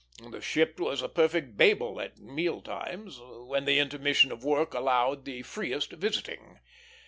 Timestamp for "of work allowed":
4.31-5.25